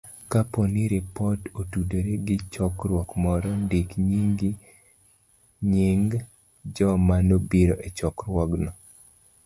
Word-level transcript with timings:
Kapo 0.31 0.59
ni 0.73 0.83
ripot 0.91 1.41
otudore 1.61 2.13
gi 2.25 2.35
chokruok 2.53 3.09
moro, 3.23 3.49
ndik 3.63 3.89
nying 5.69 6.09
joma 6.75 7.15
nobiro 7.27 7.75
e 7.87 7.89
chokruogno. 7.97 8.71